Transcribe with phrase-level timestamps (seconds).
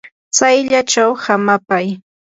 [0.33, 1.87] tsayllachaw hamapay.